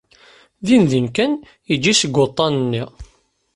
[0.65, 1.31] Dindin kan
[1.67, 2.83] yejji seg waḍḍan-nni.